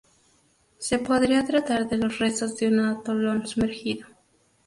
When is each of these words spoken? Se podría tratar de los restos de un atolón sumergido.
Se 0.79 0.97
podría 0.97 1.45
tratar 1.45 1.87
de 1.87 1.97
los 1.97 2.17
restos 2.17 2.55
de 2.57 2.69
un 2.69 2.79
atolón 2.79 3.45
sumergido. 3.45 4.07